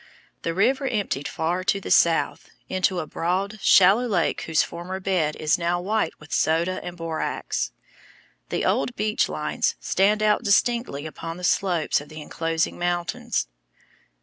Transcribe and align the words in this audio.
The 0.41 0.55
river 0.55 0.87
emptied 0.87 1.27
far 1.27 1.63
to 1.65 1.79
the 1.79 1.91
south, 1.91 2.49
into 2.67 2.99
a 3.01 3.05
broad, 3.05 3.59
shallow 3.61 4.07
lake 4.07 4.41
whose 4.41 4.63
former 4.63 4.99
bed 4.99 5.35
is 5.35 5.59
now 5.59 5.79
white 5.79 6.19
with 6.19 6.33
soda 6.33 6.83
and 6.83 6.97
borax. 6.97 7.71
The 8.49 8.65
old 8.65 8.95
beach 8.95 9.29
lines 9.29 9.75
stand 9.79 10.23
out 10.23 10.41
distinctly 10.41 11.05
upon 11.05 11.37
the 11.37 11.43
slopes 11.43 12.01
of 12.01 12.09
the 12.09 12.19
enclosing 12.19 12.79
mountains. 12.79 13.47